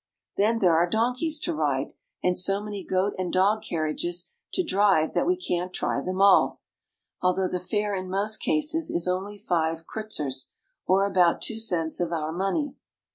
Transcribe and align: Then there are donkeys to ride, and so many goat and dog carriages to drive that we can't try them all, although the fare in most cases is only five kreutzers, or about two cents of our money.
Then 0.35 0.57
there 0.57 0.75
are 0.75 0.89
donkeys 0.89 1.39
to 1.41 1.53
ride, 1.53 1.93
and 2.23 2.35
so 2.35 2.59
many 2.63 2.83
goat 2.83 3.13
and 3.19 3.31
dog 3.31 3.61
carriages 3.61 4.31
to 4.53 4.63
drive 4.63 5.13
that 5.13 5.27
we 5.27 5.37
can't 5.37 5.71
try 5.71 6.01
them 6.01 6.19
all, 6.19 6.59
although 7.21 7.47
the 7.47 7.59
fare 7.59 7.93
in 7.93 8.09
most 8.09 8.37
cases 8.37 8.89
is 8.89 9.07
only 9.07 9.37
five 9.37 9.85
kreutzers, 9.85 10.47
or 10.87 11.05
about 11.05 11.39
two 11.39 11.59
cents 11.59 11.99
of 11.99 12.11
our 12.11 12.31
money. 12.31 12.73